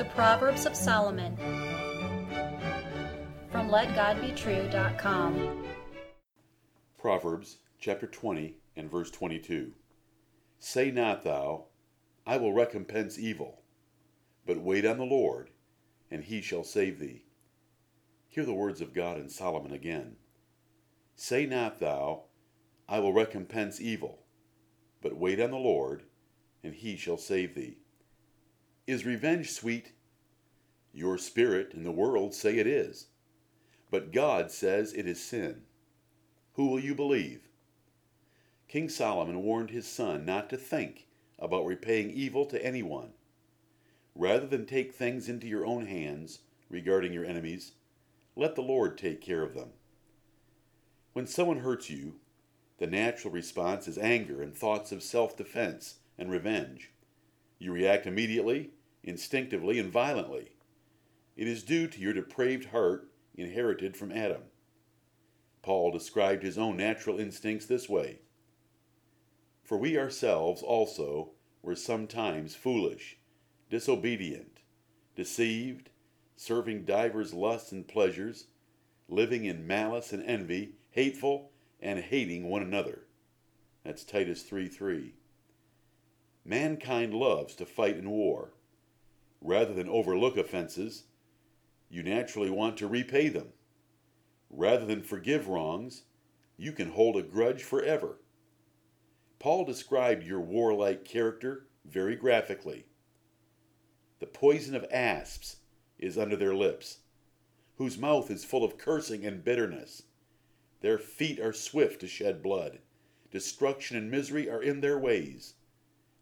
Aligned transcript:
The 0.00 0.06
Proverbs 0.06 0.64
of 0.64 0.74
Solomon 0.74 1.36
from 3.52 3.68
LetGodBetrue.com. 3.68 5.66
Proverbs 6.96 7.58
chapter 7.78 8.06
20 8.06 8.54
and 8.76 8.90
verse 8.90 9.10
22. 9.10 9.72
Say 10.58 10.90
not 10.90 11.22
thou, 11.22 11.66
I 12.26 12.38
will 12.38 12.54
recompense 12.54 13.18
evil, 13.18 13.60
but 14.46 14.62
wait 14.62 14.86
on 14.86 14.96
the 14.96 15.04
Lord, 15.04 15.50
and 16.10 16.24
he 16.24 16.40
shall 16.40 16.64
save 16.64 16.98
thee. 16.98 17.26
Hear 18.26 18.46
the 18.46 18.54
words 18.54 18.80
of 18.80 18.94
God 18.94 19.18
in 19.18 19.28
Solomon 19.28 19.72
again. 19.72 20.16
Say 21.14 21.44
not 21.44 21.78
thou, 21.78 22.22
I 22.88 23.00
will 23.00 23.12
recompense 23.12 23.82
evil, 23.82 24.20
but 25.02 25.18
wait 25.18 25.38
on 25.38 25.50
the 25.50 25.58
Lord, 25.58 26.04
and 26.64 26.74
he 26.74 26.96
shall 26.96 27.18
save 27.18 27.54
thee. 27.54 27.80
Is 28.90 29.06
revenge 29.06 29.52
sweet? 29.52 29.92
Your 30.92 31.16
spirit 31.16 31.74
and 31.74 31.86
the 31.86 31.92
world 31.92 32.34
say 32.34 32.58
it 32.58 32.66
is. 32.66 33.06
But 33.88 34.10
God 34.10 34.50
says 34.50 34.92
it 34.92 35.06
is 35.06 35.22
sin. 35.22 35.62
Who 36.54 36.66
will 36.66 36.80
you 36.80 36.96
believe? 36.96 37.42
King 38.66 38.88
Solomon 38.88 39.44
warned 39.44 39.70
his 39.70 39.86
son 39.86 40.24
not 40.24 40.50
to 40.50 40.56
think 40.56 41.06
about 41.38 41.66
repaying 41.66 42.10
evil 42.10 42.44
to 42.46 42.66
anyone. 42.66 43.10
Rather 44.16 44.48
than 44.48 44.66
take 44.66 44.92
things 44.92 45.28
into 45.28 45.46
your 45.46 45.64
own 45.64 45.86
hands 45.86 46.40
regarding 46.68 47.12
your 47.12 47.24
enemies, 47.24 47.74
let 48.34 48.56
the 48.56 48.60
Lord 48.60 48.98
take 48.98 49.20
care 49.20 49.44
of 49.44 49.54
them. 49.54 49.68
When 51.12 51.28
someone 51.28 51.58
hurts 51.58 51.90
you, 51.90 52.16
the 52.78 52.88
natural 52.88 53.32
response 53.32 53.86
is 53.86 53.98
anger 53.98 54.42
and 54.42 54.52
thoughts 54.52 54.90
of 54.90 55.04
self 55.04 55.36
defense 55.36 56.00
and 56.18 56.28
revenge. 56.28 56.90
You 57.60 57.72
react 57.72 58.08
immediately, 58.08 58.70
instinctively, 59.02 59.78
and 59.78 59.90
violently. 59.90 60.52
It 61.36 61.48
is 61.48 61.62
due 61.62 61.86
to 61.88 62.00
your 62.00 62.12
depraved 62.12 62.66
heart 62.66 63.10
inherited 63.34 63.96
from 63.96 64.12
Adam. 64.12 64.42
Paul 65.62 65.90
described 65.90 66.42
his 66.42 66.58
own 66.58 66.76
natural 66.76 67.18
instincts 67.18 67.66
this 67.66 67.88
way 67.88 68.20
For 69.64 69.78
we 69.78 69.98
ourselves 69.98 70.62
also 70.62 71.32
were 71.62 71.76
sometimes 71.76 72.54
foolish, 72.54 73.18
disobedient, 73.68 74.60
deceived, 75.14 75.90
serving 76.36 76.84
divers 76.84 77.34
lusts 77.34 77.72
and 77.72 77.86
pleasures, 77.86 78.46
living 79.08 79.44
in 79.44 79.66
malice 79.66 80.12
and 80.12 80.22
envy, 80.24 80.74
hateful, 80.90 81.52
and 81.80 81.98
hating 81.98 82.48
one 82.48 82.62
another. 82.62 83.06
That's 83.84 84.04
Titus 84.04 84.42
3 84.42 84.68
3. 84.68 85.14
Mankind 86.44 87.14
loves 87.14 87.54
to 87.56 87.66
fight 87.66 87.96
in 87.96 88.10
war. 88.10 88.52
Rather 89.40 89.72
than 89.72 89.88
overlook 89.88 90.36
offenses, 90.36 91.04
you 91.88 92.02
naturally 92.02 92.50
want 92.50 92.76
to 92.76 92.86
repay 92.86 93.28
them. 93.28 93.48
Rather 94.50 94.84
than 94.84 95.02
forgive 95.02 95.48
wrongs, 95.48 96.02
you 96.56 96.72
can 96.72 96.90
hold 96.90 97.16
a 97.16 97.22
grudge 97.22 97.62
forever. 97.62 98.18
Paul 99.38 99.64
described 99.64 100.22
your 100.22 100.40
warlike 100.40 101.04
character 101.04 101.66
very 101.84 102.16
graphically. 102.16 102.86
The 104.18 104.26
poison 104.26 104.74
of 104.74 104.84
asps 104.92 105.56
is 105.98 106.18
under 106.18 106.36
their 106.36 106.54
lips, 106.54 106.98
whose 107.76 107.96
mouth 107.96 108.30
is 108.30 108.44
full 108.44 108.62
of 108.62 108.76
cursing 108.76 109.24
and 109.24 109.42
bitterness. 109.42 110.02
Their 110.82 110.98
feet 110.98 111.40
are 111.40 111.54
swift 111.54 112.00
to 112.00 112.06
shed 112.06 112.42
blood. 112.42 112.80
Destruction 113.30 113.96
and 113.96 114.10
misery 114.10 114.50
are 114.50 114.62
in 114.62 114.80
their 114.80 114.98
ways, 114.98 115.54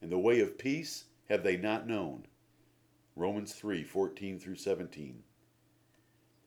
and 0.01 0.13
the 0.13 0.19
way 0.19 0.39
of 0.41 0.59
peace 0.59 1.07
have 1.29 1.43
they 1.43 1.57
not 1.57 1.89
known. 1.89 2.27
Romans 3.19 3.53
3 3.53 3.83
14 3.83 4.39
through 4.39 4.55
17. 4.55 5.25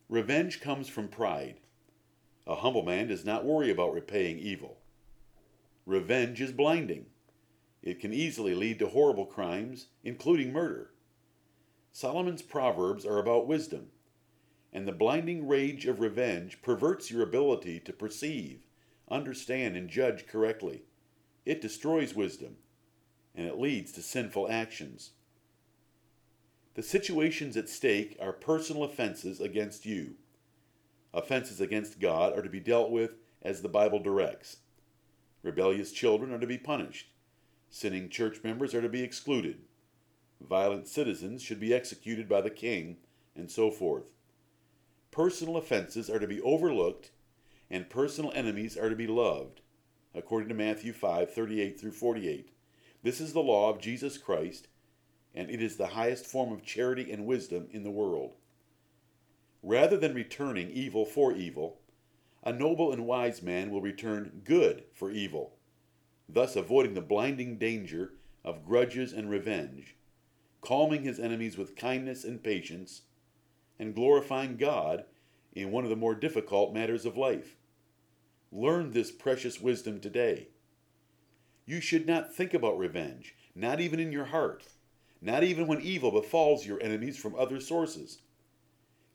Revenge 0.07 0.61
comes 0.61 0.87
from 0.87 1.09
pride. 1.09 1.59
A 2.47 2.55
humble 2.55 2.83
man 2.83 3.07
does 3.07 3.25
not 3.25 3.43
worry 3.43 3.69
about 3.69 3.93
repaying 3.93 4.39
evil. 4.39 4.77
Revenge 5.85 6.39
is 6.39 6.53
blinding. 6.53 7.07
It 7.83 7.99
can 7.99 8.13
easily 8.13 8.55
lead 8.55 8.79
to 8.79 8.87
horrible 8.87 9.25
crimes, 9.25 9.87
including 10.05 10.53
murder. 10.53 10.91
Solomon's 11.91 12.41
proverbs 12.41 13.05
are 13.05 13.19
about 13.19 13.47
wisdom, 13.47 13.87
and 14.71 14.87
the 14.87 14.93
blinding 14.93 15.49
rage 15.49 15.85
of 15.87 15.99
revenge 15.99 16.61
perverts 16.61 17.11
your 17.11 17.21
ability 17.21 17.81
to 17.81 17.91
perceive, 17.91 18.65
understand, 19.09 19.75
and 19.75 19.89
judge 19.89 20.25
correctly. 20.25 20.83
It 21.45 21.59
destroys 21.59 22.15
wisdom, 22.15 22.55
and 23.35 23.45
it 23.45 23.59
leads 23.59 23.91
to 23.93 24.01
sinful 24.01 24.49
actions. 24.49 25.11
The 26.73 26.83
situations 26.83 27.57
at 27.57 27.67
stake 27.67 28.17
are 28.21 28.31
personal 28.31 28.83
offenses 28.83 29.41
against 29.41 29.85
you. 29.85 30.15
Offenses 31.13 31.59
against 31.59 31.99
God 31.99 32.37
are 32.37 32.41
to 32.41 32.49
be 32.49 32.61
dealt 32.61 32.91
with 32.91 33.11
as 33.41 33.61
the 33.61 33.67
Bible 33.67 33.99
directs. 33.99 34.57
Rebellious 35.43 35.91
children 35.91 36.31
are 36.31 36.39
to 36.39 36.47
be 36.47 36.57
punished. 36.57 37.09
Sinning 37.69 38.07
church 38.07 38.37
members 38.43 38.73
are 38.73 38.81
to 38.81 38.87
be 38.87 39.03
excluded. 39.03 39.63
Violent 40.39 40.87
citizens 40.87 41.41
should 41.41 41.59
be 41.59 41.73
executed 41.73 42.29
by 42.29 42.39
the 42.39 42.49
king, 42.49 42.97
and 43.35 43.51
so 43.51 43.69
forth. 43.69 44.11
Personal 45.11 45.57
offenses 45.57 46.09
are 46.09 46.19
to 46.19 46.27
be 46.27 46.41
overlooked, 46.41 47.11
and 47.69 47.89
personal 47.89 48.31
enemies 48.33 48.77
are 48.77 48.89
to 48.89 48.95
be 48.95 49.07
loved, 49.07 49.59
according 50.15 50.47
to 50.47 50.55
Matthew 50.55 50.93
5 50.93 51.33
38 51.33 51.79
through 51.79 51.91
48. 51.91 52.51
This 53.03 53.19
is 53.19 53.33
the 53.33 53.41
law 53.41 53.69
of 53.69 53.81
Jesus 53.81 54.17
Christ 54.17 54.67
and 55.33 55.49
it 55.49 55.61
is 55.61 55.77
the 55.77 55.87
highest 55.87 56.25
form 56.25 56.51
of 56.51 56.63
charity 56.63 57.11
and 57.11 57.25
wisdom 57.25 57.67
in 57.71 57.83
the 57.83 57.91
world. 57.91 58.35
Rather 59.63 59.97
than 59.97 60.13
returning 60.13 60.69
evil 60.71 61.05
for 61.05 61.33
evil, 61.33 61.79
a 62.43 62.51
noble 62.51 62.91
and 62.91 63.05
wise 63.05 63.41
man 63.41 63.69
will 63.69 63.81
return 63.81 64.41
good 64.43 64.83
for 64.93 65.11
evil, 65.11 65.53
thus 66.27 66.55
avoiding 66.55 66.95
the 66.95 67.01
blinding 67.01 67.57
danger 67.57 68.13
of 68.43 68.65
grudges 68.65 69.13
and 69.13 69.29
revenge, 69.29 69.95
calming 70.61 71.03
his 71.03 71.19
enemies 71.19 71.57
with 71.57 71.75
kindness 71.75 72.23
and 72.23 72.43
patience, 72.43 73.03
and 73.77 73.95
glorifying 73.95 74.57
God 74.57 75.05
in 75.53 75.71
one 75.71 75.83
of 75.83 75.89
the 75.89 75.95
more 75.95 76.15
difficult 76.15 76.73
matters 76.73 77.05
of 77.05 77.17
life. 77.17 77.55
Learn 78.51 78.91
this 78.91 79.11
precious 79.11 79.61
wisdom 79.61 79.99
today. 79.99 80.47
You 81.65 81.79
should 81.79 82.07
not 82.07 82.33
think 82.33 82.53
about 82.53 82.77
revenge, 82.77 83.35
not 83.55 83.79
even 83.79 83.99
in 83.99 84.11
your 84.11 84.25
heart 84.25 84.63
not 85.21 85.43
even 85.43 85.67
when 85.67 85.81
evil 85.81 86.11
befalls 86.11 86.65
your 86.65 86.81
enemies 86.81 87.17
from 87.17 87.35
other 87.35 87.59
sources. 87.59 88.19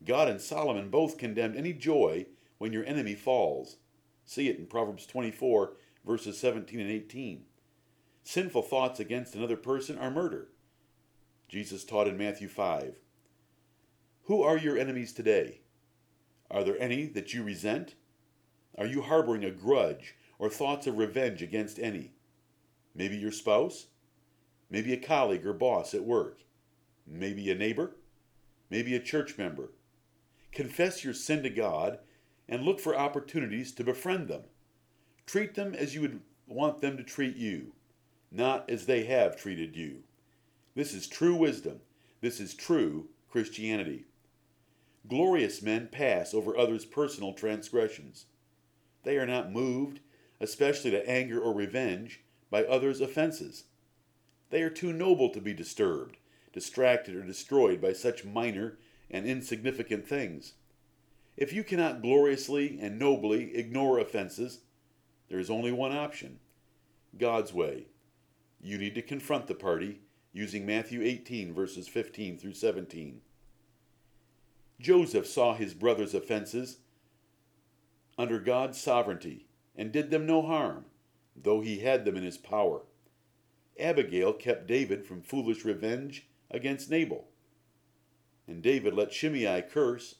God 0.05 0.27
and 0.27 0.39
Solomon 0.39 0.89
both 0.89 1.17
condemned 1.17 1.55
any 1.55 1.73
joy 1.73 2.27
when 2.57 2.71
your 2.71 2.85
enemy 2.85 3.15
falls. 3.15 3.77
See 4.25 4.47
it 4.47 4.57
in 4.57 4.67
Proverbs 4.67 5.05
24, 5.05 5.73
verses 6.05 6.39
17 6.39 6.79
and 6.79 6.89
18. 6.89 7.43
Sinful 8.23 8.61
thoughts 8.63 8.99
against 8.99 9.35
another 9.35 9.57
person 9.57 9.97
are 9.97 10.11
murder. 10.11 10.49
Jesus 11.49 11.83
taught 11.83 12.07
in 12.07 12.17
Matthew 12.17 12.47
5. 12.47 12.95
Who 14.23 14.43
are 14.43 14.57
your 14.57 14.77
enemies 14.77 15.13
today? 15.13 15.61
Are 16.51 16.63
there 16.63 16.79
any 16.81 17.07
that 17.07 17.33
you 17.33 17.43
resent? 17.43 17.95
Are 18.77 18.85
you 18.85 19.01
harboring 19.01 19.43
a 19.43 19.51
grudge 19.51 20.15
or 20.39 20.49
thoughts 20.49 20.87
of 20.87 20.97
revenge 20.97 21.41
against 21.41 21.79
any? 21.79 22.11
Maybe 22.93 23.17
your 23.17 23.31
spouse? 23.31 23.87
Maybe 24.69 24.93
a 24.93 24.97
colleague 24.97 25.45
or 25.45 25.53
boss 25.53 25.93
at 25.93 26.03
work, 26.03 26.39
maybe 27.05 27.49
a 27.49 27.55
neighbor, 27.55 27.95
maybe 28.69 28.95
a 28.95 28.99
church 28.99 29.37
member. 29.37 29.71
Confess 30.51 31.03
your 31.03 31.13
sin 31.13 31.43
to 31.43 31.49
God 31.49 31.99
and 32.49 32.63
look 32.63 32.79
for 32.79 32.97
opportunities 32.97 33.71
to 33.73 33.83
befriend 33.83 34.27
them. 34.27 34.43
Treat 35.25 35.55
them 35.55 35.73
as 35.73 35.93
you 35.93 36.01
would 36.01 36.21
want 36.47 36.81
them 36.81 36.97
to 36.97 37.03
treat 37.03 37.35
you, 37.35 37.73
not 38.31 38.69
as 38.69 38.85
they 38.85 39.03
have 39.05 39.39
treated 39.39 39.75
you. 39.75 40.03
This 40.75 40.93
is 40.93 41.07
true 41.07 41.35
wisdom. 41.35 41.81
This 42.21 42.39
is 42.39 42.53
true 42.53 43.07
Christianity. 43.29 44.05
Glorious 45.07 45.61
men 45.61 45.89
pass 45.91 46.33
over 46.33 46.57
others' 46.57 46.85
personal 46.85 47.33
transgressions. 47.33 48.25
They 49.03 49.17
are 49.17 49.25
not 49.25 49.51
moved, 49.51 49.99
especially 50.39 50.91
to 50.91 51.09
anger 51.09 51.39
or 51.39 51.53
revenge, 51.53 52.21
by 52.49 52.63
others' 52.63 53.01
offenses. 53.01 53.65
They 54.49 54.61
are 54.61 54.69
too 54.69 54.93
noble 54.93 55.29
to 55.29 55.41
be 55.41 55.53
disturbed, 55.53 56.17
distracted, 56.53 57.15
or 57.15 57.23
destroyed 57.23 57.81
by 57.81 57.93
such 57.93 58.25
minor 58.25 58.77
and 59.09 59.25
insignificant 59.25 60.07
things. 60.07 60.53
If 61.35 61.53
you 61.53 61.63
cannot 61.63 62.01
gloriously 62.01 62.79
and 62.81 62.97
nobly 62.97 63.55
ignore 63.55 63.99
offenses, 63.99 64.61
there 65.29 65.39
is 65.39 65.49
only 65.49 65.71
one 65.71 65.91
option 65.91 66.39
God's 67.17 67.53
way. 67.53 67.87
You 68.61 68.77
need 68.77 68.95
to 68.95 69.01
confront 69.01 69.47
the 69.47 69.55
party 69.55 70.01
using 70.33 70.65
Matthew 70.65 71.01
18, 71.01 71.53
verses 71.53 71.87
15 71.87 72.37
through 72.37 72.53
17. 72.53 73.21
Joseph 74.79 75.27
saw 75.27 75.55
his 75.55 75.73
brother's 75.73 76.13
offenses 76.13 76.77
under 78.17 78.39
God's 78.39 78.79
sovereignty 78.79 79.47
and 79.75 79.91
did 79.91 80.09
them 80.09 80.25
no 80.25 80.41
harm, 80.41 80.85
though 81.35 81.61
he 81.61 81.79
had 81.79 82.05
them 82.05 82.15
in 82.15 82.23
his 82.23 82.37
power. 82.37 82.81
Abigail 83.79 84.33
kept 84.33 84.67
David 84.67 85.05
from 85.05 85.21
foolish 85.21 85.65
revenge 85.65 86.27
against 86.49 86.89
Nabal. 86.89 87.27
And 88.47 88.61
David 88.61 88.93
let 88.93 89.13
Shimei 89.13 89.61
curse, 89.61 90.15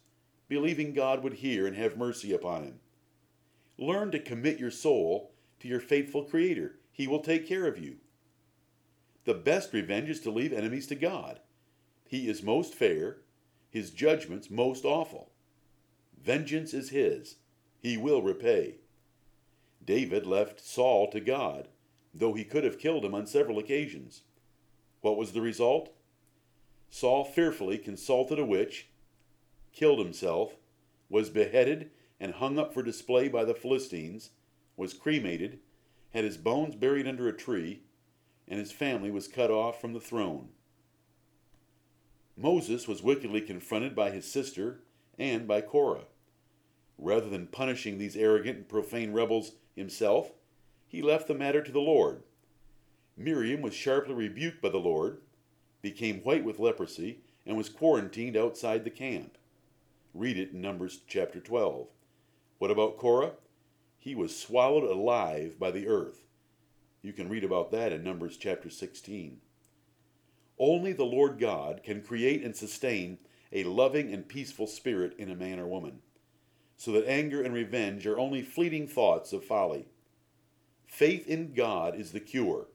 believing 0.48 0.94
God 0.94 1.24
would 1.24 1.36
hear 1.36 1.66
and 1.66 1.76
have 1.76 1.98
mercy 1.98 2.34
upon 2.34 2.64
him. 2.64 2.80
Learn 3.78 4.12
to 4.12 4.20
commit 4.20 4.60
your 4.60 4.72
soul 4.72 5.32
to 5.60 5.68
your 5.68 5.80
faithful 5.80 6.24
Creator. 6.24 6.80
He 6.92 7.08
will 7.08 7.20
take 7.20 7.48
care 7.48 7.68
of 7.68 7.78
you. 7.78 7.98
The 9.26 9.34
best 9.34 9.74
revenge 9.74 10.10
is 10.10 10.22
to 10.22 10.32
leave 10.32 10.54
enemies 10.54 10.88
to 10.88 10.96
God. 10.96 11.40
He 12.08 12.30
is 12.30 12.42
most 12.42 12.74
fair, 12.74 13.18
his 13.70 13.92
judgments 13.92 14.50
most 14.50 14.86
awful. 14.86 15.32
Vengeance 16.22 16.74
is 16.74 16.90
his, 16.90 17.36
he 17.80 17.98
will 17.98 18.22
repay. 18.22 18.76
David 19.84 20.26
left 20.26 20.60
Saul 20.60 21.10
to 21.12 21.20
God, 21.20 21.68
though 22.14 22.34
he 22.34 22.44
could 22.44 22.64
have 22.64 22.80
killed 22.80 23.06
him 23.06 23.14
on 23.14 23.28
several 23.28 23.60
occasions. 23.60 24.24
What 25.02 25.18
was 25.18 25.34
the 25.34 25.42
result? 25.42 25.94
Saul 26.90 27.24
fearfully 27.24 27.78
consulted 27.78 28.40
a 28.40 28.46
witch, 28.46 28.90
killed 29.74 30.00
himself, 30.00 30.56
was 31.10 31.30
beheaded 31.30 31.92
and 32.20 32.34
hung 32.34 32.58
up 32.58 32.74
for 32.74 32.82
display 32.82 33.28
by 33.28 33.44
the 33.44 33.54
Philistines, 33.54 34.32
was 34.76 34.94
cremated, 34.94 35.60
had 36.12 36.24
his 36.24 36.38
bones 36.38 36.76
buried 36.76 37.08
under 37.08 37.28
a 37.28 37.34
tree, 37.34 37.82
and 38.48 38.60
his 38.60 38.72
family 38.72 39.12
was 39.12 39.28
cut 39.28 39.52
off 39.52 39.80
from 39.80 39.94
the 39.94 40.00
throne. 40.00 40.50
Moses 42.36 42.88
was 42.88 43.04
wickedly 43.04 43.42
confronted 43.42 43.96
by 43.96 44.12
his 44.12 44.26
sister 44.26 44.82
and 45.18 45.48
by 45.48 45.62
Korah. 45.62 46.06
Rather 46.98 47.30
than 47.30 47.48
punishing 47.48 47.98
these 47.98 48.16
arrogant 48.16 48.58
and 48.58 48.70
profane 48.70 49.12
rebels 49.12 49.54
himself, 49.76 50.32
he 50.88 51.02
left 51.02 51.28
the 51.28 51.34
matter 51.34 51.62
to 51.62 51.72
the 51.72 51.80
Lord. 51.80 52.24
Miriam 53.16 53.62
was 53.62 53.74
sharply 53.74 54.14
rebuked 54.14 54.62
by 54.62 54.70
the 54.70 54.78
Lord, 54.78 55.22
became 55.82 56.20
white 56.20 56.44
with 56.44 56.60
leprosy, 56.60 57.20
and 57.46 57.58
was 57.58 57.70
quarantined 57.70 58.38
outside 58.38 58.84
the 58.84 58.90
camp. 58.90 59.38
Read 60.14 60.38
it 60.38 60.52
in 60.52 60.62
Numbers 60.62 61.00
chapter 61.08 61.40
12. 61.40 61.88
What 62.60 62.72
about 62.72 62.98
Korah? 62.98 63.34
He 63.98 64.16
was 64.16 64.38
swallowed 64.38 64.84
alive 64.84 65.60
by 65.60 65.72
the 65.72 65.88
earth. 65.88 66.26
You 67.02 67.14
can 67.14 67.30
read 67.30 67.44
about 67.44 67.72
that 67.72 67.92
in 67.92 68.04
Numbers 68.04 68.38
chapter 68.38 68.70
16. 68.70 69.40
Only 70.60 70.94
the 70.94 71.04
Lord 71.04 71.40
God 71.40 71.82
can 71.84 72.02
create 72.02 72.44
and 72.44 72.56
sustain 72.56 73.20
a 73.52 73.64
loving 73.64 74.12
and 74.14 74.28
peaceful 74.28 74.68
spirit 74.68 75.16
in 75.18 75.30
a 75.30 75.36
man 75.36 75.60
or 75.60 75.68
woman, 75.68 76.00
so 76.76 76.92
that 76.94 77.08
anger 77.08 77.42
and 77.42 77.54
revenge 77.54 78.06
are 78.08 78.18
only 78.20 78.42
fleeting 78.42 78.88
thoughts 78.88 79.34
of 79.34 79.44
folly. 79.46 79.88
Faith 80.88 81.28
in 81.28 81.54
God 81.54 81.96
is 81.96 82.12
the 82.12 82.20
cure, 82.20 82.68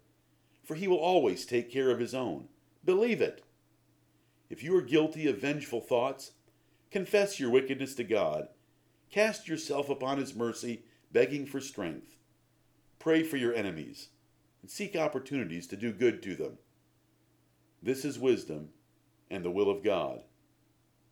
for 0.63 0.77
He 0.77 0.87
will 0.87 0.99
always 0.99 1.45
take 1.45 1.73
care 1.73 1.91
of 1.91 1.99
His 1.99 2.15
own. 2.15 2.49
Believe 2.85 3.21
it. 3.21 3.43
If 4.49 4.63
you 4.63 4.77
are 4.77 4.83
guilty 4.83 5.27
of 5.29 5.41
vengeful 5.41 5.81
thoughts, 5.81 6.33
confess 6.91 7.41
your 7.41 7.51
wickedness 7.51 7.95
to 7.97 8.05
God 8.05 8.49
Cast 9.13 9.47
yourself 9.47 9.91
upon 9.91 10.17
his 10.17 10.35
mercy, 10.35 10.85
begging 11.13 11.45
for 11.45 11.61
strength. 11.61 12.17
Pray 12.99 13.23
for 13.23 13.37
your 13.37 13.55
enemies, 13.55 14.09
and 14.63 14.71
seek 14.71 14.97
opportunities 14.97 15.67
to 15.67 15.77
do 15.77 15.93
good 15.93 16.23
to 16.23 16.35
them. 16.35 16.57
This 17.83 18.07
is 18.07 18.19
wisdom 18.19 18.71
and 19.31 19.45
the 19.45 19.51
will 19.51 19.71
of 19.71 19.85
God. 19.85 20.23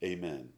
Amen. 0.03 0.49